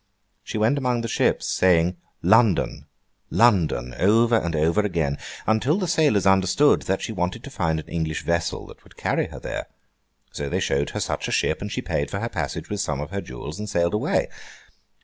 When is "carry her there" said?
8.97-9.67